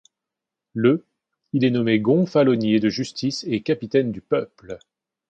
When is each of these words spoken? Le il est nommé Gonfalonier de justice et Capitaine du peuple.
Le 0.73 1.05
il 1.53 1.63
est 1.63 1.69
nommé 1.69 1.99
Gonfalonier 1.99 2.79
de 2.79 2.89
justice 2.89 3.43
et 3.47 3.61
Capitaine 3.61 4.11
du 4.11 4.19
peuple. 4.19 4.79